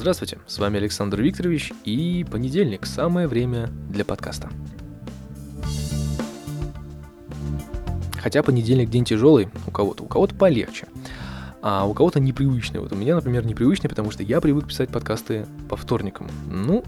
Здравствуйте, 0.00 0.38
с 0.46 0.58
вами 0.58 0.78
Александр 0.78 1.20
Викторович 1.20 1.74
и 1.84 2.24
понедельник, 2.30 2.86
самое 2.86 3.28
время 3.28 3.68
для 3.90 4.02
подкаста. 4.02 4.48
Хотя 8.18 8.42
понедельник 8.42 8.88
день 8.88 9.04
тяжелый 9.04 9.50
у 9.66 9.70
кого-то, 9.70 10.04
у 10.04 10.06
кого-то 10.06 10.34
полегче, 10.34 10.86
а 11.60 11.86
у 11.86 11.92
кого-то 11.92 12.18
непривычный. 12.18 12.80
Вот 12.80 12.92
у 12.92 12.96
меня, 12.96 13.14
например, 13.14 13.44
непривычный, 13.44 13.90
потому 13.90 14.10
что 14.10 14.22
я 14.22 14.40
привык 14.40 14.68
писать 14.68 14.88
подкасты 14.88 15.44
по 15.68 15.76
вторникам. 15.76 16.30
Ну, 16.46 16.82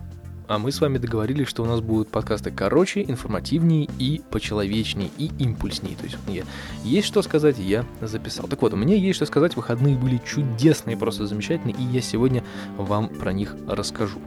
а 0.48 0.58
мы 0.58 0.72
с 0.72 0.80
вами 0.80 0.98
договорились, 0.98 1.48
что 1.48 1.62
у 1.62 1.66
нас 1.66 1.80
будут 1.80 2.08
подкасты 2.08 2.50
короче, 2.50 3.02
информативнее 3.02 3.88
и 3.98 4.22
почеловечнее, 4.30 5.10
и 5.18 5.30
импульснее. 5.38 5.96
То 5.96 6.04
есть 6.04 6.16
мне 6.26 6.44
есть 6.84 7.06
что 7.06 7.22
сказать, 7.22 7.58
я 7.58 7.84
записал. 8.00 8.46
Так 8.48 8.62
вот, 8.62 8.72
у 8.72 8.76
меня 8.76 8.96
есть 8.96 9.16
что 9.16 9.26
сказать, 9.26 9.56
выходные 9.56 9.96
были 9.96 10.20
чудесные, 10.24 10.96
просто 10.96 11.26
замечательные, 11.26 11.76
и 11.76 11.82
я 11.82 12.00
сегодня 12.00 12.44
вам 12.76 13.08
про 13.08 13.32
них 13.32 13.56
расскажу. 13.66 14.18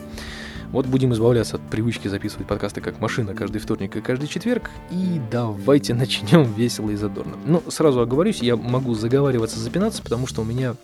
Вот 0.71 0.87
будем 0.87 1.13
избавляться 1.13 1.55
от 1.55 1.61
привычки 1.69 2.07
записывать 2.07 2.47
подкасты 2.47 2.81
как 2.81 2.99
машина 2.99 3.33
каждый 3.33 3.59
вторник 3.59 3.95
и 3.95 4.01
каждый 4.01 4.27
четверг. 4.27 4.69
И 4.91 5.21
давайте 5.31 5.93
начнем 5.95 6.51
весело 6.53 6.89
и 6.89 6.95
задорно. 6.95 7.37
Ну, 7.45 7.63
сразу 7.69 8.01
оговорюсь, 8.01 8.41
я 8.41 8.55
могу 8.55 8.93
заговариваться, 8.93 9.59
запинаться, 9.59 10.03
потому 10.03 10.27
что 10.27 10.41
у 10.41 10.43
меня 10.45 10.75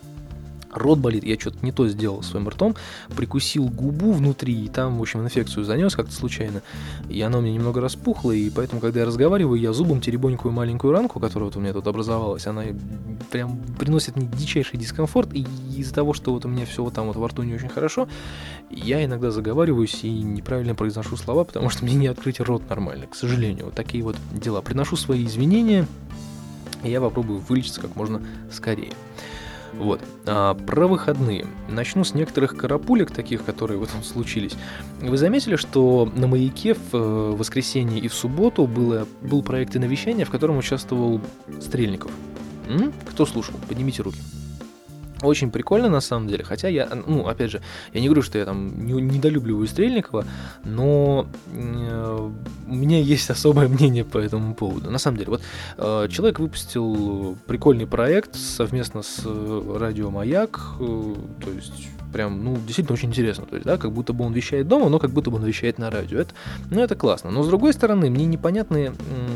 рот 0.72 0.98
болит, 0.98 1.24
я 1.24 1.38
что-то 1.38 1.58
не 1.62 1.72
то 1.72 1.88
сделал 1.88 2.22
своим 2.22 2.48
ртом, 2.48 2.74
прикусил 3.16 3.68
губу 3.68 4.12
внутри, 4.12 4.64
и 4.64 4.68
там, 4.68 4.98
в 4.98 5.02
общем, 5.02 5.20
инфекцию 5.22 5.64
занес 5.64 5.94
как-то 5.94 6.12
случайно, 6.12 6.62
и 7.08 7.20
она 7.20 7.38
у 7.38 7.40
меня 7.40 7.54
немного 7.54 7.80
распухла, 7.80 8.32
и 8.32 8.50
поэтому, 8.50 8.80
когда 8.80 9.00
я 9.00 9.06
разговариваю, 9.06 9.60
я 9.60 9.72
зубом 9.72 10.00
теребонькую 10.00 10.52
маленькую 10.52 10.92
ранку, 10.92 11.20
которая 11.20 11.46
вот 11.46 11.56
у 11.56 11.60
меня 11.60 11.72
тут 11.72 11.86
образовалась, 11.86 12.46
она 12.46 12.64
прям 13.30 13.60
приносит 13.78 14.16
мне 14.16 14.26
дичайший 14.26 14.78
дискомфорт, 14.78 15.32
и 15.34 15.46
из-за 15.76 15.94
того, 15.94 16.12
что 16.14 16.32
вот 16.32 16.44
у 16.44 16.48
меня 16.48 16.66
все 16.66 16.82
вот 16.82 16.94
там 16.94 17.06
вот 17.06 17.16
во 17.16 17.28
рту 17.28 17.42
не 17.42 17.54
очень 17.54 17.68
хорошо, 17.68 18.08
я 18.70 19.04
иногда 19.04 19.30
заговариваюсь 19.30 20.02
и 20.02 20.10
неправильно 20.10 20.74
произношу 20.74 21.16
слова, 21.16 21.44
потому 21.44 21.70
что 21.70 21.84
мне 21.84 21.94
не 21.94 22.06
открыть 22.06 22.40
рот 22.40 22.68
нормально, 22.68 23.06
к 23.06 23.14
сожалению. 23.14 23.66
Вот 23.66 23.74
такие 23.74 24.02
вот 24.02 24.16
дела. 24.32 24.62
Приношу 24.62 24.96
свои 24.96 25.24
извинения, 25.26 25.86
и 26.82 26.90
я 26.90 27.00
попробую 27.00 27.40
вылечиться 27.40 27.80
как 27.80 27.94
можно 27.96 28.22
скорее. 28.50 28.92
Вот. 29.72 30.00
А, 30.26 30.54
про 30.54 30.86
выходные. 30.86 31.46
Начну 31.68 32.04
с 32.04 32.14
некоторых 32.14 32.56
карапулек 32.56 33.10
таких, 33.10 33.44
которые 33.44 33.78
вот 33.78 33.90
случились. 34.04 34.54
Вы 35.00 35.16
заметили, 35.16 35.56
что 35.56 36.10
на 36.14 36.26
«Маяке» 36.26 36.74
в 36.74 36.94
э, 36.94 37.30
воскресенье 37.32 38.00
и 38.00 38.08
в 38.08 38.14
субботу 38.14 38.66
было, 38.66 39.06
был 39.22 39.42
проект 39.42 39.74
навещания, 39.74 40.24
в 40.24 40.30
котором 40.30 40.58
участвовал 40.58 41.20
Стрельников? 41.60 42.10
М? 42.68 42.92
Кто 43.10 43.26
слушал? 43.26 43.54
Поднимите 43.68 44.02
руки. 44.02 44.18
Очень 45.22 45.50
прикольно 45.50 45.88
на 45.88 46.00
самом 46.00 46.28
деле, 46.28 46.44
хотя 46.44 46.68
я, 46.68 46.88
ну, 47.06 47.26
опять 47.26 47.50
же, 47.50 47.60
я 47.92 48.00
не 48.00 48.06
говорю, 48.06 48.22
что 48.22 48.38
я 48.38 48.44
там 48.44 48.84
не, 48.84 48.92
недолюбливаю 48.92 49.66
Стрельникова, 49.66 50.24
но 50.64 51.26
э, 51.52 52.30
у 52.68 52.74
меня 52.74 52.98
есть 52.98 53.30
особое 53.30 53.68
мнение 53.68 54.04
по 54.04 54.18
этому 54.18 54.54
поводу. 54.54 54.90
На 54.90 54.98
самом 54.98 55.18
деле, 55.18 55.30
вот 55.30 55.42
э, 55.78 56.08
человек 56.10 56.38
выпустил 56.38 57.36
прикольный 57.46 57.86
проект 57.86 58.36
совместно 58.36 59.02
с 59.02 59.22
э, 59.24 59.76
радио 59.78 60.10
Маяк, 60.10 60.60
э, 60.80 61.14
то 61.44 61.50
есть 61.50 61.88
прям, 62.12 62.44
ну, 62.44 62.56
действительно 62.56 62.94
очень 62.94 63.08
интересно. 63.08 63.46
То 63.46 63.56
есть, 63.56 63.66
да, 63.66 63.78
как 63.78 63.92
будто 63.92 64.12
бы 64.12 64.24
он 64.24 64.32
вещает 64.32 64.68
дома, 64.68 64.88
но 64.88 64.98
как 64.98 65.10
будто 65.10 65.30
бы 65.30 65.36
он 65.36 65.44
вещает 65.44 65.78
на 65.78 65.90
радио. 65.90 66.20
Это, 66.20 66.34
ну, 66.70 66.80
это 66.80 66.94
классно. 66.94 67.30
Но 67.30 67.42
с 67.42 67.48
другой 67.48 67.72
стороны, 67.72 68.10
мне 68.10 68.26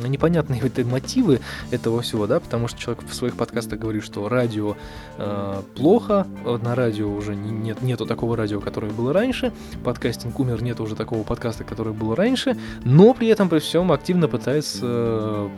непонятные, 0.08 0.56
непонятные 0.58 0.84
эти 0.84 0.90
мотивы 0.90 1.40
этого 1.70 2.02
всего, 2.02 2.26
да, 2.26 2.40
потому 2.40 2.68
что 2.68 2.78
человек 2.78 3.04
в 3.08 3.14
своих 3.14 3.36
подкастах 3.36 3.78
говорит, 3.78 4.04
что 4.04 4.28
радио 4.28 4.76
э, 5.18 5.62
плохо, 5.74 6.26
на 6.44 6.74
радио 6.74 7.12
уже 7.12 7.34
не, 7.34 7.50
нет, 7.50 7.82
нету 7.82 8.06
такого 8.06 8.36
радио, 8.36 8.60
которое 8.60 8.92
было 8.92 9.12
раньше, 9.12 9.52
подкастинг 9.84 10.38
умер, 10.38 10.62
нет 10.62 10.80
уже 10.80 10.96
такого 10.96 11.22
подкаста, 11.22 11.64
который 11.64 11.92
был 11.92 12.14
раньше, 12.14 12.56
но 12.84 13.14
при 13.14 13.28
этом 13.28 13.48
при 13.48 13.58
всем 13.58 13.92
активно 13.92 14.28
пытается, 14.28 14.86
э, 14.86 15.48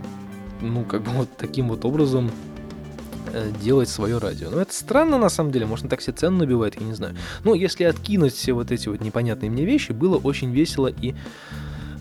ну, 0.61 0.85
как 0.85 1.03
бы 1.03 1.11
вот 1.11 1.29
таким 1.37 1.69
вот 1.69 1.85
образом 1.85 2.31
Э, 3.33 3.51
делать 3.63 3.89
свое 3.89 4.19
радио. 4.19 4.51
Но 4.51 4.61
это 4.61 4.73
странно 4.73 5.19
на 5.19 5.29
самом 5.29 5.53
деле, 5.53 5.67
может 5.67 5.85
он 5.85 5.91
так 5.91 6.01
себе 6.01 6.15
цену 6.15 6.39
набивает, 6.39 6.81
я 6.81 6.87
не 6.87 6.95
знаю. 6.95 7.17
Но 7.45 7.55
если 7.55 7.85
откинуть 7.85 8.35
все 8.35 8.53
вот 8.53 8.71
эти 8.71 8.89
вот 8.89 9.01
непонятные 9.01 9.51
мне 9.51 9.65
вещи, 9.65 9.93
было 9.93 10.17
очень 10.17 10.51
весело 10.51 10.87
и 10.87 11.15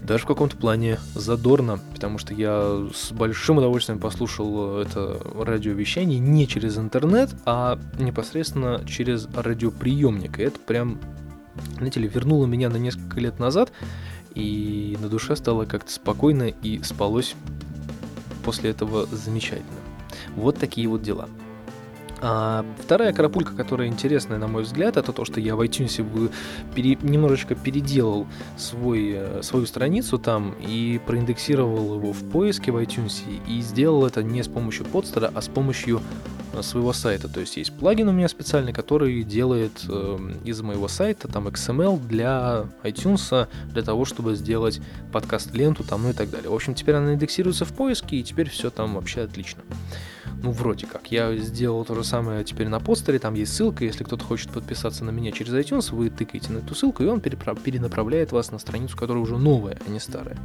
даже 0.08 0.24
в 0.24 0.28
каком-то 0.28 0.56
плане 0.56 1.00
задорно, 1.16 1.80
потому 1.94 2.18
что 2.18 2.34
я 2.34 2.88
с 2.96 3.12
большим 3.12 3.58
удовольствием 3.58 4.00
послушал 4.00 4.80
это 4.80 5.20
радиовещание 5.38 6.18
не 6.18 6.48
через 6.48 6.78
интернет, 6.78 7.30
а 7.46 7.78
непосредственно 8.00 8.82
через 8.88 9.28
радиоприемник. 9.36 10.40
И 10.40 10.44
это 10.44 10.60
прям, 10.60 10.98
знаете 11.76 12.00
ли, 12.00 12.08
вернуло 12.08 12.46
меня 12.46 12.70
на 12.70 12.78
несколько 12.78 13.20
лет 13.20 13.38
назад, 13.38 13.74
и 14.34 14.98
на 15.02 15.10
душе 15.10 15.36
стало 15.36 15.66
как-то 15.66 15.92
спокойно 15.92 16.44
и 16.44 16.82
спалось 16.84 17.36
после 18.46 18.70
этого 18.70 19.08
замечательно. 19.08 19.82
Вот 20.38 20.58
такие 20.58 20.88
вот 20.88 21.02
дела. 21.02 21.28
А 22.20 22.66
вторая 22.84 23.14
карапулька, 23.14 23.54
которая 23.54 23.88
интересная, 23.88 24.40
на 24.40 24.48
мой 24.48 24.64
взгляд, 24.64 24.98
это 24.98 25.14
то, 25.14 25.24
что 25.24 25.40
я 25.40 25.56
в 25.56 25.62
iTunes 25.62 26.32
пере, 26.74 26.98
немножечко 27.02 27.54
переделал 27.54 28.26
свой, 28.58 29.12
э, 29.16 29.42
свою 29.44 29.68
страницу 29.68 30.18
там 30.18 30.56
и 30.60 31.00
проиндексировал 31.06 31.96
его 31.96 32.14
в 32.14 32.30
поиске 32.32 32.72
в 32.72 32.78
iTunes 32.78 33.22
и 33.48 33.62
сделал 33.62 34.06
это 34.06 34.24
не 34.24 34.42
с 34.42 34.48
помощью 34.48 34.86
подстера, 34.86 35.32
а 35.34 35.42
с 35.42 35.48
помощью 35.48 36.02
э, 36.54 36.64
своего 36.64 36.92
сайта. 36.92 37.28
То 37.28 37.40
есть 37.40 37.58
есть 37.58 37.72
плагин 37.78 38.10
у 38.10 38.14
меня 38.14 38.28
специальный, 38.28 38.74
который 38.74 39.22
делает 39.24 39.84
э, 39.88 40.18
из 40.44 40.60
моего 40.64 40.88
сайта 40.88 41.28
там 41.28 41.48
XML 41.48 42.04
для 42.08 42.66
iTunes, 42.84 43.48
для 43.72 43.84
того, 43.84 44.06
чтобы 44.06 44.36
сделать 44.36 44.82
подкаст-ленту 45.14 45.84
там, 45.84 46.02
ну 46.02 46.10
и 46.10 46.14
так 46.14 46.32
далее. 46.32 46.50
В 46.50 46.56
общем, 46.56 46.74
теперь 46.74 46.96
она 46.96 47.14
индексируется 47.14 47.66
в 47.66 47.74
поиске, 47.74 48.18
и 48.18 48.24
теперь 48.24 48.50
все 48.50 48.72
там 48.72 48.96
вообще 48.96 49.22
отлично. 49.22 49.62
Ну, 50.44 50.52
вроде 50.52 50.86
как. 50.86 51.12
Я 51.12 51.36
сделал 51.38 51.84
то 51.84 51.96
же 51.96 52.04
самое 52.04 52.44
теперь 52.44 52.68
на 52.68 52.80
постере, 52.80 53.20
там 53.20 53.34
есть 53.34 53.54
ссылка, 53.54 53.84
если 53.84 54.04
кто-то 54.04 54.24
хочет 54.24 54.52
подписаться 54.52 55.04
на 55.04 55.10
меня 55.10 55.32
через 55.32 55.54
iTunes, 55.54 55.94
вы 55.94 56.10
тыкаете 56.10 56.52
на 56.52 56.60
эту 56.60 56.76
ссылку, 56.76 57.04
и 57.04 57.08
он 57.08 57.22
перенаправляет 57.22 58.32
вас 58.32 58.52
на 58.52 58.60
страницу, 58.60 58.96
которая 58.96 59.24
уже 59.24 59.38
новая, 59.38 59.80
а 59.86 59.90
не 59.90 60.00
старая. 60.00 60.38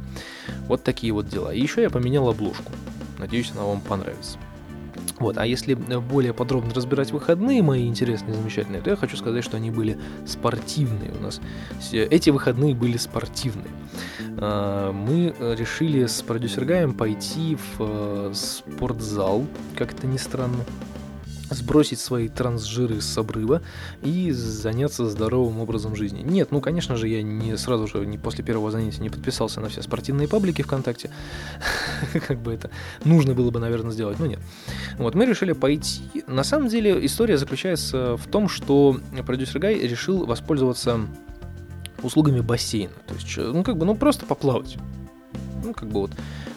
Вот 0.67 0.83
такие 0.83 1.13
вот 1.13 1.27
дела. 1.27 1.53
И 1.53 1.61
еще 1.61 1.81
я 1.81 1.89
поменял 1.89 2.27
обложку. 2.27 2.71
Надеюсь, 3.19 3.51
она 3.51 3.63
вам 3.63 3.81
понравится. 3.81 4.37
Вот, 5.19 5.37
а 5.37 5.45
если 5.45 5.73
более 5.73 6.33
подробно 6.33 6.73
разбирать 6.73 7.11
выходные 7.11 7.61
мои 7.61 7.87
интересные, 7.87 8.33
замечательные, 8.33 8.81
то 8.81 8.89
я 8.89 8.95
хочу 8.95 9.15
сказать, 9.17 9.43
что 9.43 9.57
они 9.57 9.71
были 9.71 9.97
спортивные 10.25 11.11
у 11.17 11.21
нас. 11.21 11.39
Эти 11.91 12.29
выходные 12.29 12.75
были 12.75 12.97
спортивные. 12.97 13.69
А, 14.37 14.91
мы 14.91 15.33
решили 15.39 16.05
с 16.05 16.21
продюсер 16.21 16.65
Гаем 16.65 16.93
пойти 16.93 17.55
в 17.55 17.77
э, 17.79 18.31
спортзал, 18.33 19.45
как 19.75 19.93
это 19.93 20.07
ни 20.07 20.17
странно 20.17 20.65
сбросить 21.53 21.99
свои 21.99 22.27
трансжиры 22.27 23.01
с 23.01 23.17
обрыва 23.17 23.61
и 24.01 24.31
заняться 24.31 25.09
здоровым 25.09 25.59
образом 25.59 25.95
жизни. 25.95 26.21
Нет, 26.21 26.51
ну, 26.51 26.61
конечно 26.61 26.95
же, 26.95 27.07
я 27.07 27.21
не 27.21 27.57
сразу 27.57 27.87
же, 27.87 28.05
не 28.05 28.17
после 28.17 28.43
первого 28.43 28.71
занятия 28.71 29.01
не 29.01 29.09
подписался 29.09 29.61
на 29.61 29.69
все 29.69 29.81
спортивные 29.81 30.27
паблики 30.27 30.61
ВКонтакте. 30.61 31.09
как 32.27 32.39
бы 32.39 32.53
это 32.53 32.69
нужно 33.03 33.33
было 33.33 33.51
бы, 33.51 33.59
наверное, 33.59 33.91
сделать, 33.91 34.19
но 34.19 34.25
нет. 34.25 34.39
Вот, 34.97 35.15
мы 35.15 35.25
решили 35.25 35.53
пойти. 35.53 36.01
На 36.27 36.43
самом 36.43 36.67
деле, 36.67 37.05
история 37.05 37.37
заключается 37.37 38.17
в 38.17 38.27
том, 38.27 38.49
что 38.49 38.99
продюсер 39.25 39.59
Гай 39.59 39.75
решил 39.75 40.25
воспользоваться 40.25 40.99
услугами 42.01 42.41
бассейна. 42.41 42.93
То 43.07 43.15
есть, 43.15 43.37
ну, 43.37 43.63
как 43.63 43.77
бы, 43.77 43.85
ну, 43.85 43.95
просто 43.95 44.25
поплавать. 44.25 44.77
Ну, 45.63 45.73
как 45.73 45.89
бы 45.89 46.01
вот 46.01 46.11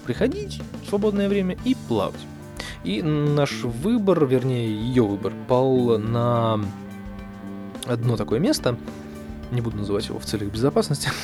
приходить 0.05 0.61
в 0.85 0.89
свободное 0.89 1.29
время 1.29 1.57
и 1.65 1.77
плавать. 1.89 2.21
И 2.85 3.03
наш 3.03 3.63
выбор, 3.63 4.25
вернее, 4.27 4.69
ее 4.69 5.05
выбор, 5.05 5.33
пал 5.49 5.99
на 5.99 6.61
одно 7.87 8.17
такое 8.17 8.39
место. 8.39 8.77
Не 9.51 9.61
буду 9.61 9.77
называть 9.79 10.09
его 10.09 10.19
в 10.19 10.25
целях 10.25 10.53
безопасности. 10.53 11.11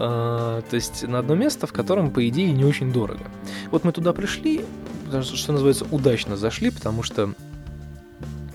А, 0.00 0.62
то 0.62 0.76
есть 0.76 1.08
на 1.08 1.18
одно 1.18 1.34
место, 1.34 1.66
в 1.66 1.72
котором, 1.72 2.12
по 2.12 2.28
идее, 2.28 2.52
не 2.52 2.64
очень 2.64 2.92
дорого. 2.92 3.24
Вот 3.72 3.82
мы 3.82 3.90
туда 3.90 4.12
пришли, 4.12 4.64
что 5.08 5.50
называется, 5.50 5.86
удачно 5.90 6.36
зашли, 6.36 6.70
потому 6.70 7.02
что 7.02 7.34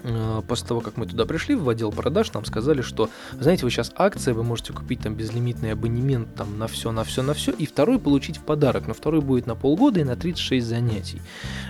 Э, 0.04 0.33
после 0.42 0.68
того, 0.68 0.82
как 0.82 0.98
мы 0.98 1.06
туда 1.06 1.26
пришли, 1.26 1.56
в 1.56 1.70
отдел 1.70 1.92
продаж, 1.92 2.34
нам 2.34 2.44
сказали, 2.46 2.82
что, 2.82 3.10
знаете, 3.40 3.64
вы 3.64 3.72
сейчас 3.72 3.92
акция, 3.96 4.34
вы 4.34 4.44
можете 4.44 4.74
купить 4.74 5.02
там 5.02 5.16
безлимитный 5.16 5.74
абонемент 5.74 6.34
там 6.36 6.58
на 6.58 6.68
все, 6.68 6.92
на 6.92 7.04
все, 7.04 7.22
на 7.22 7.34
все, 7.34 7.52
и 7.52 7.66
второй 7.66 8.00
получить 8.00 8.38
в 8.38 8.42
подарок, 8.42 8.88
но 8.88 8.94
второй 8.94 9.22
будет 9.22 9.46
на 9.46 9.56
полгода 9.56 10.00
и 10.00 10.04
на 10.04 10.16
36 10.16 10.66
занятий. 10.66 11.22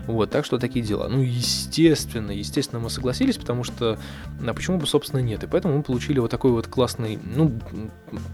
Вот, 0.08 0.32
так 0.32 0.46
что 0.46 0.58
такие 0.58 0.86
дела. 0.86 1.08
Ну, 1.10 1.22
естественно, 1.22 2.32
естественно, 2.32 2.80
мы 2.80 2.90
согласились, 2.90 3.38
потому 3.38 3.64
что, 3.64 4.00
а 4.46 4.54
почему 4.54 4.78
бы, 4.78 4.88
собственно, 4.88 5.20
нет, 5.20 5.44
и 5.44 5.48
поэтому 5.48 5.78
мы 5.78 5.84
получили 5.84 6.20
вот 6.20 6.32
такой 6.32 6.52
вот 6.52 6.68
классный, 6.68 7.20
ну, 7.24 7.52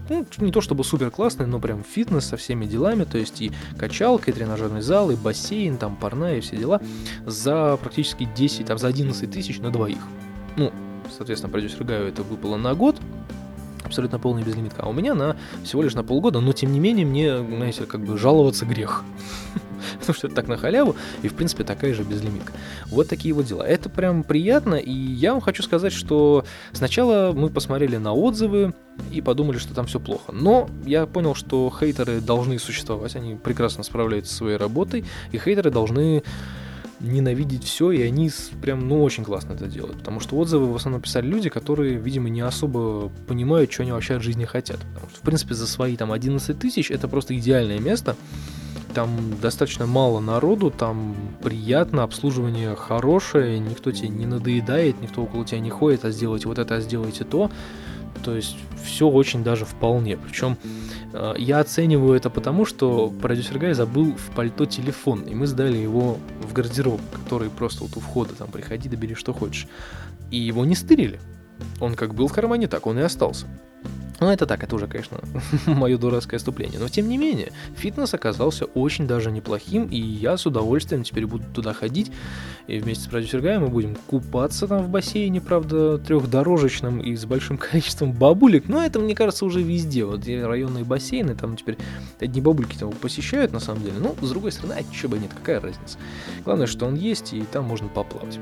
ну 0.08 0.26
не 0.38 0.52
то 0.52 0.60
чтобы 0.60 0.84
супер 0.84 1.10
классный, 1.10 1.46
но 1.46 1.58
прям 1.58 1.82
фитнес 1.82 2.26
со 2.26 2.36
всеми 2.36 2.66
делами, 2.66 3.04
то 3.04 3.18
есть 3.18 3.40
и 3.42 3.52
качалка, 3.78 4.30
и 4.30 4.34
тренажерный 4.34 4.82
зал, 4.82 5.10
и 5.10 5.16
бассейн, 5.16 5.76
там 5.76 5.96
парная 5.96 6.38
и 6.38 6.40
все 6.40 6.56
дела 6.56 6.80
за 7.26 7.76
практически 7.76 8.28
10, 8.36 8.66
там 8.66 8.78
за 8.78 8.86
11 8.86 9.30
тысяч 9.30 9.58
на 9.58 9.70
2 9.70 9.80
двоих. 9.80 10.29
Ну, 10.56 10.72
соответственно, 11.10 11.52
продюсер 11.52 11.84
Гаю 11.84 12.06
это 12.06 12.22
выпало 12.22 12.56
на 12.56 12.74
год, 12.74 12.96
абсолютно 13.84 14.18
полный 14.18 14.42
безлимитка, 14.42 14.82
а 14.82 14.88
у 14.88 14.92
меня 14.92 15.14
на 15.14 15.36
всего 15.64 15.82
лишь 15.82 15.94
на 15.94 16.04
полгода, 16.04 16.40
но 16.40 16.52
тем 16.52 16.72
не 16.72 16.80
менее 16.80 17.04
мне, 17.04 17.36
знаете, 17.38 17.84
как 17.84 18.00
бы 18.02 18.16
жаловаться 18.16 18.64
грех. 18.64 19.04
Потому 19.98 20.14
что 20.14 20.26
это 20.28 20.36
так 20.36 20.48
на 20.48 20.56
халяву, 20.56 20.94
и 21.22 21.28
в 21.28 21.34
принципе 21.34 21.64
такая 21.64 21.94
же 21.94 22.04
безлимитка. 22.04 22.52
Вот 22.86 23.08
такие 23.08 23.34
вот 23.34 23.46
дела. 23.46 23.62
Это 23.62 23.88
прям 23.88 24.22
приятно, 24.22 24.76
и 24.76 24.92
я 24.92 25.32
вам 25.32 25.40
хочу 25.40 25.62
сказать, 25.62 25.92
что 25.92 26.44
сначала 26.72 27.32
мы 27.32 27.50
посмотрели 27.50 27.96
на 27.96 28.12
отзывы 28.12 28.74
и 29.10 29.20
подумали, 29.20 29.58
что 29.58 29.74
там 29.74 29.86
все 29.86 29.98
плохо. 29.98 30.32
Но 30.32 30.68
я 30.84 31.06
понял, 31.06 31.34
что 31.34 31.72
хейтеры 31.76 32.20
должны 32.20 32.58
существовать, 32.58 33.16
они 33.16 33.34
прекрасно 33.34 33.82
справляются 33.82 34.32
со 34.32 34.38
своей 34.38 34.56
работой, 34.56 35.04
и 35.32 35.38
хейтеры 35.38 35.70
должны 35.70 36.22
ненавидеть 37.00 37.64
все, 37.64 37.90
и 37.90 38.02
они 38.02 38.30
прям, 38.62 38.86
ну, 38.88 39.02
очень 39.02 39.24
классно 39.24 39.54
это 39.54 39.66
делают. 39.66 39.98
Потому 39.98 40.20
что 40.20 40.36
отзывы 40.36 40.72
в 40.72 40.76
основном 40.76 41.02
писали 41.02 41.26
люди, 41.26 41.48
которые, 41.48 41.96
видимо, 41.96 42.28
не 42.28 42.40
особо 42.40 43.10
понимают, 43.26 43.72
что 43.72 43.82
они 43.82 43.92
вообще 43.92 44.16
от 44.16 44.22
жизни 44.22 44.44
хотят. 44.44 44.80
Потому 44.94 45.10
что, 45.10 45.18
в 45.18 45.22
принципе, 45.22 45.54
за 45.54 45.66
свои 45.66 45.96
там 45.96 46.12
11 46.12 46.58
тысяч 46.58 46.90
это 46.90 47.08
просто 47.08 47.36
идеальное 47.36 47.78
место. 47.78 48.16
Там 48.94 49.10
достаточно 49.40 49.86
мало 49.86 50.20
народу, 50.20 50.70
там 50.70 51.14
приятно, 51.42 52.02
обслуживание 52.02 52.74
хорошее, 52.74 53.60
никто 53.60 53.92
тебе 53.92 54.08
не 54.08 54.26
надоедает, 54.26 55.00
никто 55.00 55.22
около 55.22 55.44
тебя 55.44 55.60
не 55.60 55.70
ходит, 55.70 56.04
а 56.04 56.10
сделайте 56.10 56.48
вот 56.48 56.58
это, 56.58 56.74
а 56.74 56.80
сделайте 56.80 57.24
то. 57.24 57.50
То 58.22 58.34
есть 58.34 58.56
все 58.82 59.08
очень 59.08 59.42
даже 59.42 59.64
вполне. 59.64 60.16
Причем 60.16 60.56
э, 61.12 61.34
я 61.38 61.60
оцениваю 61.60 62.14
это 62.14 62.30
потому, 62.30 62.66
что 62.66 63.08
продюсер 63.08 63.58
Гай 63.58 63.72
забыл 63.72 64.14
в 64.14 64.34
пальто 64.34 64.66
телефон, 64.66 65.22
и 65.22 65.34
мы 65.34 65.46
сдали 65.46 65.78
его 65.78 66.18
в 66.42 66.52
гардероб, 66.52 67.00
который 67.12 67.50
просто 67.50 67.84
вот 67.84 67.96
у 67.96 68.00
входа, 68.00 68.34
там, 68.34 68.48
приходи, 68.48 68.88
добери, 68.88 69.14
что 69.14 69.32
хочешь. 69.32 69.66
И 70.30 70.38
его 70.38 70.64
не 70.64 70.74
стырили. 70.74 71.20
Он 71.80 71.94
как 71.94 72.14
был 72.14 72.28
в 72.28 72.32
кармане, 72.32 72.68
так 72.68 72.86
он 72.86 72.98
и 72.98 73.02
остался. 73.02 73.46
Ну, 74.20 74.28
это 74.30 74.46
так, 74.46 74.62
это 74.62 74.74
уже, 74.76 74.86
конечно, 74.86 75.18
мое 75.66 75.96
дурацкое 75.96 76.36
отступление. 76.36 76.78
Но, 76.78 76.88
тем 76.88 77.08
не 77.08 77.16
менее, 77.16 77.52
фитнес 77.74 78.12
оказался 78.12 78.66
очень 78.66 79.06
даже 79.06 79.30
неплохим, 79.30 79.86
и 79.86 79.98
я 79.98 80.36
с 80.36 80.44
удовольствием 80.44 81.04
теперь 81.04 81.26
буду 81.26 81.44
туда 81.54 81.72
ходить. 81.72 82.12
И 82.66 82.78
вместе 82.78 83.04
с 83.04 83.06
продюсер 83.08 83.40
Гай 83.40 83.58
мы 83.58 83.68
будем 83.68 83.96
купаться 84.06 84.68
там 84.68 84.82
в 84.82 84.90
бассейне, 84.90 85.40
правда, 85.40 85.98
трехдорожечном 85.98 87.00
и 87.00 87.16
с 87.16 87.24
большим 87.24 87.56
количеством 87.58 88.12
бабулек. 88.12 88.68
Но 88.68 88.84
это, 88.84 89.00
мне 89.00 89.14
кажется, 89.14 89.46
уже 89.46 89.62
везде. 89.62 90.04
Вот 90.04 90.26
районные 90.26 90.84
бассейны, 90.84 91.34
там 91.34 91.56
теперь 91.56 91.78
одни 92.20 92.40
бабульки 92.42 92.76
там 92.76 92.92
посещают, 92.92 93.52
на 93.52 93.60
самом 93.60 93.82
деле. 93.82 93.94
Ну, 93.98 94.14
с 94.20 94.28
другой 94.28 94.52
стороны, 94.52 94.74
а 94.78 94.94
чё 94.94 95.08
бы 95.08 95.18
нет, 95.18 95.30
какая 95.34 95.60
разница. 95.60 95.98
Главное, 96.44 96.66
что 96.66 96.86
он 96.86 96.94
есть, 96.94 97.32
и 97.32 97.42
там 97.42 97.64
можно 97.64 97.88
поплавать. 97.88 98.38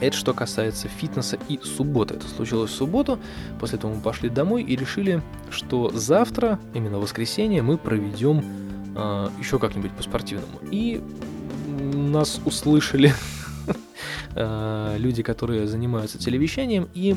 Это 0.00 0.16
что 0.16 0.34
касается 0.34 0.88
фитнеса 0.88 1.38
и 1.48 1.58
субботы. 1.62 2.14
Это 2.14 2.28
случилось 2.28 2.70
в 2.70 2.74
субботу. 2.74 3.18
После 3.60 3.78
этого 3.78 3.94
мы 3.94 4.00
пошли 4.00 4.28
домой 4.28 4.62
и 4.62 4.76
решили, 4.76 5.22
что 5.50 5.90
завтра, 5.94 6.58
именно 6.74 6.98
воскресенье, 6.98 7.62
мы 7.62 7.78
проведем 7.78 8.38
э, 8.38 8.42
а, 8.96 9.30
еще 9.38 9.58
как-нибудь 9.58 9.92
по-спортивному. 9.92 10.58
И 10.70 11.02
нас 11.94 12.40
услышали 12.44 13.14
а, 14.34 14.96
люди, 14.96 15.22
которые 15.22 15.66
занимаются 15.66 16.18
телевещанием, 16.18 16.88
и 16.94 17.16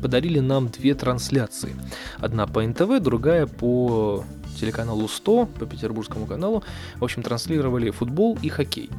подарили 0.00 0.38
нам 0.38 0.68
две 0.68 0.94
трансляции. 0.94 1.74
Одна 2.18 2.46
по 2.46 2.62
НТВ, 2.62 3.00
другая 3.00 3.46
по 3.46 4.24
телеканалу 4.58 5.08
100, 5.08 5.46
по 5.46 5.66
петербургскому 5.66 6.26
каналу. 6.26 6.62
В 6.96 7.04
общем, 7.04 7.22
транслировали 7.22 7.90
футбол 7.90 8.38
и 8.42 8.48
хоккей. 8.48 8.90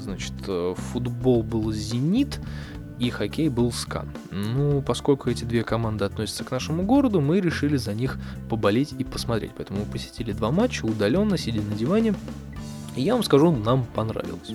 Значит, 0.00 0.32
э, 0.46 0.74
футбол 0.76 1.42
был 1.42 1.72
«Зенит», 1.72 2.40
и 2.98 3.08
хоккей 3.08 3.48
был 3.48 3.72
«Скан». 3.72 4.10
Ну, 4.30 4.82
поскольку 4.82 5.30
эти 5.30 5.44
две 5.44 5.64
команды 5.64 6.04
относятся 6.04 6.44
к 6.44 6.50
нашему 6.50 6.82
городу, 6.82 7.20
мы 7.20 7.40
решили 7.40 7.76
за 7.76 7.94
них 7.94 8.18
поболеть 8.48 8.92
и 8.98 9.04
посмотреть. 9.04 9.52
Поэтому 9.56 9.80
мы 9.80 9.86
посетили 9.86 10.32
два 10.32 10.50
матча 10.50 10.84
удаленно, 10.84 11.38
сидя 11.38 11.62
на 11.62 11.74
диване. 11.74 12.14
И 12.96 13.02
я 13.02 13.14
вам 13.14 13.22
скажу, 13.22 13.50
нам 13.50 13.86
понравилось. 13.94 14.52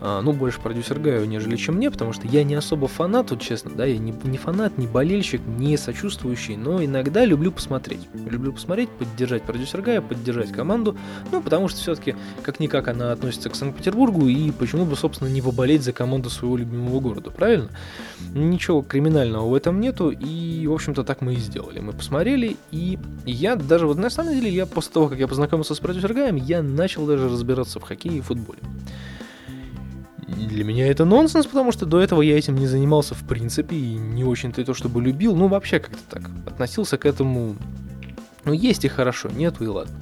А, 0.00 0.22
ну, 0.22 0.32
больше 0.32 0.60
продюсер 0.60 0.98
Гаю, 1.00 1.26
нежели 1.26 1.56
чем 1.56 1.76
мне, 1.76 1.90
потому 1.90 2.12
что 2.12 2.26
я 2.28 2.44
не 2.44 2.54
особо 2.54 2.86
фанат, 2.86 3.30
вот 3.30 3.40
честно, 3.40 3.72
да, 3.74 3.84
я 3.84 3.98
не, 3.98 4.14
не 4.24 4.38
фанат, 4.38 4.78
не 4.78 4.86
болельщик, 4.86 5.40
не 5.44 5.76
сочувствующий, 5.76 6.56
но 6.56 6.84
иногда 6.84 7.24
люблю 7.24 7.50
посмотреть. 7.50 8.08
Люблю 8.14 8.52
посмотреть, 8.52 8.90
поддержать 8.90 9.42
продюсер 9.42 9.82
Гая, 9.82 10.00
поддержать 10.00 10.52
команду, 10.52 10.96
ну, 11.32 11.42
потому 11.42 11.68
что 11.68 11.80
все-таки, 11.80 12.14
как-никак, 12.42 12.86
она 12.88 13.10
относится 13.12 13.50
к 13.50 13.56
Санкт-Петербургу, 13.56 14.28
и 14.28 14.52
почему 14.52 14.84
бы, 14.84 14.94
собственно, 14.96 15.28
не 15.28 15.42
поболеть 15.42 15.82
за 15.82 15.92
команду 15.92 16.30
своего 16.30 16.56
любимого 16.56 17.00
города, 17.00 17.30
правильно? 17.30 17.68
Ничего 18.34 18.82
криминального 18.82 19.48
в 19.48 19.54
этом 19.54 19.80
нету, 19.80 20.10
и, 20.10 20.66
в 20.66 20.72
общем-то, 20.72 21.02
так 21.02 21.22
мы 21.22 21.34
и 21.34 21.38
сделали. 21.38 21.80
Мы 21.80 21.92
посмотрели, 21.92 22.56
и 22.70 22.98
я 23.26 23.56
даже, 23.56 23.86
вот 23.86 23.98
на 23.98 24.10
самом 24.10 24.34
деле, 24.34 24.50
я 24.50 24.66
после 24.66 24.92
того, 24.92 25.08
как 25.08 25.18
я 25.18 25.26
познакомился 25.26 25.74
с 25.74 25.80
продюсер 25.80 26.14
Гаем, 26.14 26.36
я 26.36 26.62
начал 26.62 27.04
даже 27.04 27.28
разбираться 27.28 27.80
в 27.80 27.82
хоккее 27.82 28.18
и 28.18 28.20
футболе 28.20 28.60
для 30.28 30.62
меня 30.62 30.86
это 30.86 31.04
нонсенс, 31.04 31.46
потому 31.46 31.72
что 31.72 31.86
до 31.86 32.00
этого 32.00 32.22
я 32.22 32.36
этим 32.36 32.56
не 32.56 32.66
занимался 32.66 33.14
в 33.14 33.26
принципе 33.26 33.76
и 33.76 33.94
не 33.94 34.24
очень-то 34.24 34.64
то, 34.64 34.74
чтобы 34.74 35.00
любил, 35.00 35.34
ну 35.34 35.48
вообще 35.48 35.78
как-то 35.78 36.02
так 36.08 36.30
относился 36.46 36.98
к 36.98 37.06
этому, 37.06 37.56
ну 38.44 38.52
есть 38.52 38.84
и 38.84 38.88
хорошо, 38.88 39.30
нету 39.30 39.64
и 39.64 39.68
ладно. 39.68 39.94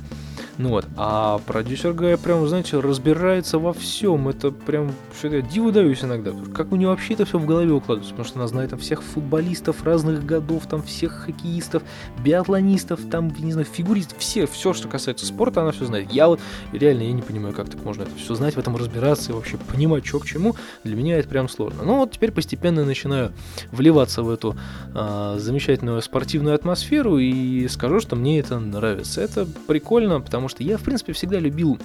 Ну 0.58 0.70
вот, 0.70 0.86
а 0.96 1.38
продюсер 1.46 1.92
Гая 1.92 2.16
прям, 2.16 2.46
знаете, 2.48 2.80
разбирается 2.80 3.58
во 3.58 3.74
всем. 3.74 4.28
Это 4.28 4.50
прям, 4.50 4.92
что 5.16 5.28
я 5.28 5.42
диву 5.42 5.70
даюсь 5.70 6.02
иногда. 6.02 6.32
Как 6.54 6.72
у 6.72 6.76
нее 6.76 6.88
вообще 6.88 7.12
это 7.12 7.26
все 7.26 7.38
в 7.38 7.44
голове 7.44 7.72
укладывается? 7.72 8.12
Потому 8.12 8.28
что 8.28 8.38
она 8.38 8.48
знает 8.48 8.70
там 8.70 8.78
всех 8.78 9.02
футболистов 9.02 9.84
разных 9.84 10.24
годов, 10.24 10.66
там 10.66 10.82
всех 10.82 11.12
хоккеистов, 11.12 11.82
биатлонистов, 12.24 13.00
там, 13.10 13.32
не 13.38 13.52
знаю, 13.52 13.66
фигуристов, 13.70 14.18
все, 14.18 14.46
все, 14.46 14.72
что 14.72 14.88
касается 14.88 15.26
спорта, 15.26 15.60
она 15.60 15.72
все 15.72 15.84
знает. 15.84 16.10
Я 16.10 16.26
вот 16.26 16.40
реально, 16.72 17.02
я 17.02 17.12
не 17.12 17.22
понимаю, 17.22 17.54
как 17.54 17.68
так 17.68 17.84
можно 17.84 18.02
это 18.02 18.12
все 18.16 18.34
знать, 18.34 18.54
в 18.54 18.58
этом 18.58 18.76
разбираться 18.76 19.32
и 19.32 19.34
вообще 19.34 19.58
понимать, 19.58 20.06
что 20.06 20.20
к 20.20 20.26
чему. 20.26 20.56
Для 20.84 20.96
меня 20.96 21.18
это 21.18 21.28
прям 21.28 21.50
сложно. 21.50 21.82
Ну 21.84 21.98
вот 21.98 22.12
теперь 22.12 22.32
постепенно 22.32 22.84
начинаю 22.84 23.32
вливаться 23.72 24.22
в 24.22 24.30
эту 24.30 24.56
а, 24.94 25.36
замечательную 25.38 26.00
спортивную 26.00 26.54
атмосферу 26.54 27.18
и 27.18 27.68
скажу, 27.68 28.00
что 28.00 28.16
мне 28.16 28.38
это 28.38 28.58
нравится. 28.58 29.20
Это 29.20 29.46
прикольно, 29.66 30.20
потому 30.20 30.45
потому 30.46 30.62
что 30.62 30.62
я, 30.62 30.78
в 30.78 30.82
принципе, 30.82 31.12
всегда 31.12 31.40
любил 31.40 31.78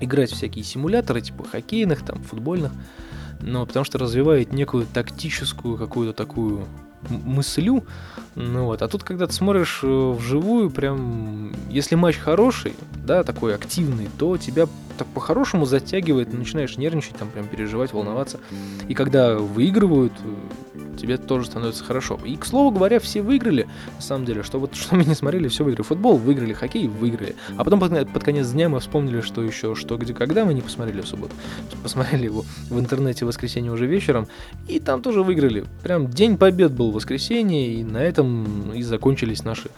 играть 0.00 0.32
всякие 0.32 0.64
симуляторы, 0.64 1.20
типа 1.20 1.44
хоккейных, 1.44 2.04
там, 2.04 2.22
футбольных, 2.22 2.72
но 3.40 3.64
потому 3.64 3.84
что 3.84 3.98
развивает 3.98 4.52
некую 4.52 4.86
тактическую 4.86 5.76
какую-то 5.76 6.12
такую 6.12 6.66
мыслю, 7.08 7.84
ну 8.34 8.64
вот, 8.64 8.82
а 8.82 8.88
тут, 8.88 9.04
когда 9.04 9.28
ты 9.28 9.32
смотришь 9.32 9.80
э, 9.84 10.10
вживую, 10.10 10.70
прям, 10.70 11.45
если 11.70 11.94
матч 11.94 12.16
хороший, 12.16 12.74
да, 13.04 13.22
такой 13.22 13.54
активный, 13.54 14.08
то 14.18 14.36
тебя 14.36 14.66
так 14.96 15.06
по-хорошему 15.08 15.66
затягивает, 15.66 16.32
начинаешь 16.32 16.76
нервничать, 16.76 17.16
там 17.16 17.28
прям 17.28 17.46
переживать, 17.46 17.92
волноваться. 17.92 18.40
И 18.88 18.94
когда 18.94 19.36
выигрывают, 19.36 20.12
тебе 20.96 21.18
тоже 21.18 21.46
становится 21.46 21.84
хорошо. 21.84 22.18
И, 22.24 22.36
к 22.36 22.46
слову 22.46 22.70
говоря, 22.70 22.98
все 22.98 23.22
выиграли, 23.22 23.68
на 23.96 24.02
самом 24.02 24.24
деле, 24.24 24.42
что 24.42 24.58
вот 24.58 24.74
что 24.86 24.96
мы 24.96 25.04
не 25.04 25.14
смотрели, 25.14 25.48
все 25.48 25.64
выиграли. 25.64 25.86
Футбол 25.86 26.16
выиграли, 26.16 26.52
хоккей 26.52 26.88
выиграли. 26.88 27.36
А 27.56 27.64
потом 27.64 27.80
под, 27.80 28.10
под 28.10 28.24
конец 28.24 28.48
дня 28.50 28.68
мы 28.68 28.80
вспомнили, 28.80 29.20
что 29.20 29.42
еще, 29.42 29.74
что, 29.74 29.96
где, 29.96 30.14
когда 30.14 30.44
мы 30.44 30.54
не 30.54 30.62
посмотрели 30.62 31.02
в 31.02 31.06
субботу. 31.08 31.34
Посмотрели 31.82 32.24
его 32.24 32.44
в 32.70 32.78
интернете 32.80 33.24
в 33.24 33.28
воскресенье 33.28 33.70
уже 33.70 33.86
вечером, 33.86 34.28
и 34.66 34.80
там 34.80 35.02
тоже 35.02 35.22
выиграли. 35.22 35.64
Прям 35.82 36.08
день 36.08 36.36
побед 36.36 36.72
был 36.72 36.90
в 36.90 36.94
воскресенье, 36.94 37.74
и 37.74 37.84
на 37.84 37.98
этом 37.98 38.72
и 38.72 38.82
закончились 38.82 39.44
наши 39.44 39.68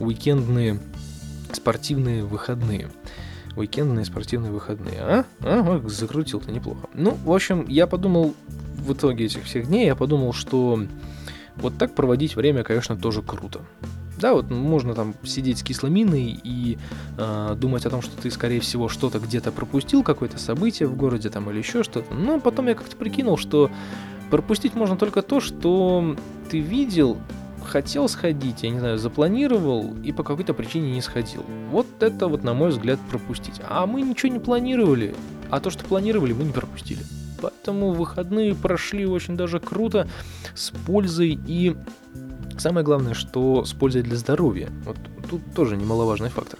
уикендные 0.00 0.80
спортивные 1.56 2.24
выходные 2.24 2.90
уикендные 3.56 4.04
спортивные 4.04 4.50
выходные. 4.50 5.00
А? 5.00 5.24
А, 5.40 5.82
закрутил-то 5.86 6.50
неплохо. 6.50 6.88
Ну, 6.94 7.16
в 7.24 7.32
общем, 7.32 7.66
я 7.68 7.86
подумал, 7.86 8.34
в 8.76 8.92
итоге 8.92 9.26
этих 9.26 9.44
всех 9.44 9.66
дней, 9.66 9.86
я 9.86 9.94
подумал, 9.94 10.32
что 10.32 10.80
вот 11.56 11.78
так 11.78 11.94
проводить 11.94 12.36
время, 12.36 12.64
конечно, 12.64 12.96
тоже 12.96 13.22
круто. 13.22 13.60
Да, 14.18 14.32
вот 14.32 14.50
можно 14.50 14.94
там 14.94 15.14
сидеть 15.24 15.58
с 15.58 15.62
кисломиной 15.62 16.40
и 16.42 16.78
э, 17.18 17.56
думать 17.58 17.84
о 17.84 17.90
том, 17.90 18.00
что 18.00 18.16
ты, 18.16 18.30
скорее 18.30 18.60
всего, 18.60 18.88
что-то 18.88 19.18
где-то 19.18 19.50
пропустил, 19.50 20.02
какое-то 20.02 20.38
событие 20.38 20.88
в 20.88 20.96
городе 20.96 21.30
там 21.30 21.50
или 21.50 21.58
еще 21.58 21.82
что-то. 21.82 22.14
Но 22.14 22.40
потом 22.40 22.68
я 22.68 22.74
как-то 22.74 22.96
прикинул, 22.96 23.36
что 23.36 23.70
пропустить 24.30 24.74
можно 24.74 24.96
только 24.96 25.22
то, 25.22 25.40
что 25.40 26.16
ты 26.48 26.60
видел 26.60 27.18
хотел 27.64 28.08
сходить, 28.08 28.62
я 28.62 28.70
не 28.70 28.78
знаю, 28.78 28.98
запланировал 28.98 29.94
и 30.02 30.12
по 30.12 30.22
какой-то 30.22 30.54
причине 30.54 30.92
не 30.92 31.02
сходил. 31.02 31.44
Вот 31.70 31.86
это 32.00 32.28
вот, 32.28 32.44
на 32.44 32.54
мой 32.54 32.70
взгляд, 32.70 32.98
пропустить. 33.10 33.60
А 33.68 33.86
мы 33.86 34.02
ничего 34.02 34.32
не 34.32 34.38
планировали, 34.38 35.14
а 35.50 35.60
то, 35.60 35.70
что 35.70 35.84
планировали, 35.84 36.32
мы 36.32 36.44
не 36.44 36.52
пропустили. 36.52 37.00
Поэтому 37.40 37.92
выходные 37.92 38.54
прошли 38.54 39.06
очень 39.06 39.36
даже 39.36 39.60
круто, 39.60 40.08
с 40.54 40.70
пользой 40.70 41.38
и 41.46 41.76
самое 42.58 42.84
главное, 42.84 43.14
что 43.14 43.64
с 43.64 43.72
пользой 43.72 44.02
для 44.02 44.16
здоровья. 44.16 44.70
Вот 44.84 44.96
тут 45.28 45.42
тоже 45.54 45.76
немаловажный 45.76 46.30
фактор. 46.30 46.58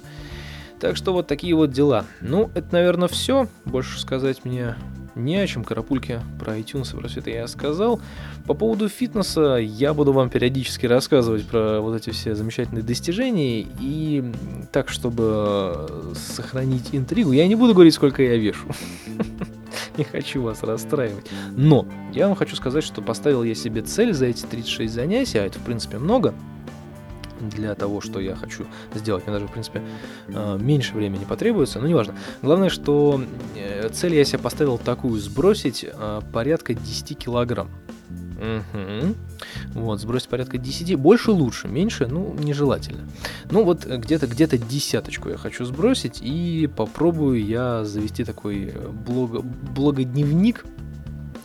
Так 0.80 0.96
что 0.96 1.12
вот 1.12 1.26
такие 1.26 1.54
вот 1.54 1.70
дела. 1.70 2.04
Ну, 2.20 2.50
это, 2.54 2.66
наверное, 2.72 3.08
все. 3.08 3.48
Больше 3.64 3.98
сказать 4.00 4.44
мне 4.44 4.74
не 5.14 5.36
о 5.36 5.46
чем, 5.46 5.64
карапульки 5.64 6.20
про 6.38 6.58
iTunes 6.58 6.94
и 6.94 7.00
про 7.00 7.08
все 7.08 7.20
это 7.20 7.30
я 7.30 7.46
сказал. 7.46 8.00
По 8.46 8.54
поводу 8.54 8.88
фитнеса 8.88 9.56
я 9.56 9.94
буду 9.94 10.12
вам 10.12 10.30
периодически 10.30 10.86
рассказывать 10.86 11.46
про 11.46 11.80
вот 11.80 11.96
эти 11.96 12.10
все 12.10 12.34
замечательные 12.34 12.82
достижения. 12.82 13.66
И 13.80 14.32
так, 14.72 14.88
чтобы 14.88 16.12
сохранить 16.14 16.88
интригу, 16.92 17.32
я 17.32 17.46
не 17.46 17.54
буду 17.54 17.74
говорить, 17.74 17.94
сколько 17.94 18.22
я 18.22 18.36
вешу. 18.36 18.66
Не 19.96 20.04
хочу 20.04 20.42
вас 20.42 20.62
расстраивать. 20.62 21.26
Но 21.56 21.86
я 22.12 22.26
вам 22.26 22.36
хочу 22.36 22.56
сказать, 22.56 22.82
что 22.82 23.00
поставил 23.00 23.44
я 23.44 23.54
себе 23.54 23.82
цель 23.82 24.12
за 24.12 24.26
эти 24.26 24.44
36 24.44 24.92
занятий, 24.92 25.38
а 25.38 25.46
это, 25.46 25.60
в 25.60 25.62
принципе, 25.62 25.98
много 25.98 26.34
для 27.40 27.74
того, 27.74 28.00
что 28.00 28.20
я 28.20 28.34
хочу 28.34 28.66
сделать. 28.94 29.24
Мне 29.26 29.34
даже, 29.34 29.46
в 29.46 29.52
принципе, 29.52 29.82
э, 30.28 30.58
меньше 30.60 30.94
времени 30.94 31.24
потребуется, 31.24 31.80
но 31.80 31.86
неважно. 31.86 32.14
Главное, 32.42 32.70
что 32.70 33.20
э, 33.56 33.73
цель 33.92 34.14
я 34.14 34.24
себе 34.24 34.38
поставил 34.38 34.78
такую, 34.78 35.20
сбросить 35.20 35.84
э, 35.88 36.20
порядка 36.32 36.74
10 36.74 37.18
килограмм. 37.18 37.70
Угу. 38.44 39.14
Вот, 39.74 40.00
сбросить 40.00 40.28
порядка 40.28 40.58
10. 40.58 40.96
Больше 40.96 41.30
лучше, 41.30 41.68
меньше, 41.68 42.06
ну, 42.06 42.34
нежелательно. 42.38 43.08
Ну, 43.50 43.64
вот 43.64 43.86
где-то 43.86 44.26
где-то 44.26 44.58
десяточку 44.58 45.28
я 45.30 45.36
хочу 45.36 45.64
сбросить, 45.64 46.20
и 46.20 46.68
попробую 46.74 47.44
я 47.44 47.84
завести 47.84 48.24
такой 48.24 48.74
блог, 49.06 49.44
блогодневник, 49.44 50.64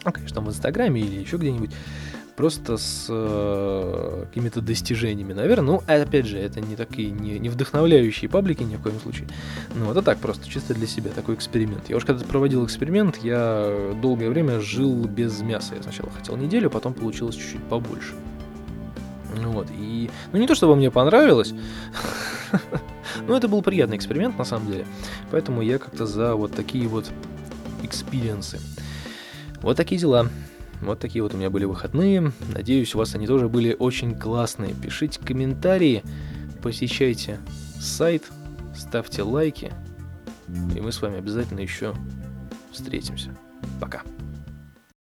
ну, 0.03 0.11
конечно, 0.11 0.35
там 0.35 0.45
в 0.45 0.49
Инстаграме 0.49 1.01
или 1.01 1.19
еще 1.19 1.37
где-нибудь, 1.37 1.71
просто 2.39 2.77
с 2.77 3.07
э, 3.09 4.23
какими-то 4.29 4.61
достижениями, 4.61 5.33
наверное. 5.33 5.73
Ну, 5.73 5.83
опять 5.85 6.25
же, 6.25 6.37
это 6.37 6.61
не 6.61 6.77
такие, 6.77 7.11
не, 7.11 7.37
не 7.37 7.49
вдохновляющие 7.49 8.29
паблики 8.29 8.63
ни 8.63 8.77
в 8.77 8.81
коем 8.81 8.97
случае. 9.01 9.27
Ну, 9.75 9.91
это 9.91 10.01
так 10.01 10.19
просто, 10.19 10.49
чисто 10.49 10.73
для 10.73 10.87
себя, 10.87 11.11
такой 11.13 11.35
эксперимент. 11.35 11.89
Я 11.89 11.97
уж 11.97 12.05
когда 12.05 12.23
проводил 12.23 12.65
эксперимент, 12.65 13.17
я 13.17 13.93
долгое 14.01 14.29
время 14.29 14.61
жил 14.61 15.03
без 15.03 15.41
мяса. 15.41 15.75
Я 15.75 15.83
сначала 15.83 16.09
хотел 16.11 16.37
неделю, 16.37 16.69
потом 16.69 16.93
получилось 16.93 17.35
чуть-чуть 17.35 17.63
побольше. 17.65 18.13
Ну 19.35 19.51
вот, 19.51 19.67
и... 19.77 20.09
Ну, 20.31 20.39
не 20.39 20.47
то, 20.47 20.55
чтобы 20.55 20.77
мне 20.77 20.89
понравилось, 20.91 21.53
но 23.27 23.35
это 23.35 23.49
был 23.49 23.61
приятный 23.61 23.97
эксперимент, 23.97 24.37
на 24.37 24.45
самом 24.45 24.71
деле. 24.71 24.85
Поэтому 25.29 25.61
я 25.61 25.77
как-то 25.77 26.05
за 26.05 26.35
вот 26.35 26.53
такие 26.53 26.87
вот 26.87 27.05
experience 27.83 28.48
ы. 28.48 28.61
Вот 29.61 29.75
такие 29.75 29.99
дела. 29.99 30.29
Вот 30.81 30.99
такие 30.99 31.21
вот 31.21 31.33
у 31.33 31.37
меня 31.37 31.49
были 31.49 31.65
выходные. 31.65 32.31
Надеюсь, 32.53 32.95
у 32.95 32.99
вас 32.99 33.15
они 33.15 33.27
тоже 33.27 33.49
были 33.49 33.75
очень 33.77 34.17
классные. 34.17 34.73
Пишите 34.73 35.19
комментарии, 35.19 36.03
посещайте 36.61 37.39
сайт, 37.79 38.23
ставьте 38.75 39.23
лайки. 39.23 39.73
И 40.75 40.81
мы 40.81 40.91
с 40.91 41.01
вами 41.01 41.17
обязательно 41.17 41.59
еще 41.59 41.93
встретимся. 42.71 43.35
Пока. 43.79 44.01